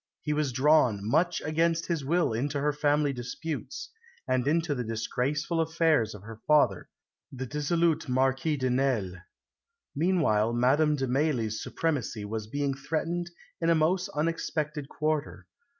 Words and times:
He 0.23 0.33
was 0.33 0.51
drawn, 0.51 1.07
much 1.07 1.41
against 1.41 1.85
his 1.85 2.03
will, 2.03 2.33
into 2.33 2.59
her 2.59 2.73
family 2.73 3.13
disputes, 3.13 3.91
and 4.27 4.47
into 4.47 4.73
the 4.73 4.83
disgraceful 4.83 5.61
affairs 5.61 6.15
of 6.15 6.23
her 6.23 6.39
father, 6.47 6.89
the 7.31 7.45
dissolute 7.45 8.09
Marquis 8.09 8.57
de 8.57 8.71
Nesle. 8.71 9.17
Meanwhile 9.95 10.53
Madame 10.53 10.95
de 10.95 11.05
Mailly's 11.05 11.61
supremacy 11.61 12.25
was 12.25 12.47
being 12.47 12.73
threatened 12.73 13.29
in 13.61 13.69
a 13.69 13.75
most 13.75 14.09
unexpected 14.15 14.89
quarter. 14.89 15.45